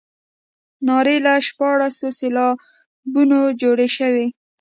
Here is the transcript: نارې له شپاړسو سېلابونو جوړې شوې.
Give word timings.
نارې 0.87 1.17
له 1.25 1.33
شپاړسو 1.47 2.07
سېلابونو 2.19 3.39
جوړې 3.61 3.87
شوې. 3.97 4.27